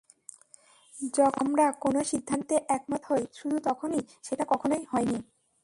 যখন 1.13 1.33
আমরা 1.41 1.65
কোনো 1.81 1.99
সিদ্ধান্তে 2.03 2.55
একমত 2.69 3.01
হই, 3.09 3.23
শুধু 3.33 3.57
তখনই, 3.63 4.01
সেটা 4.23 4.43
কখনোই 4.49 4.83
হয়নি। 4.91 5.17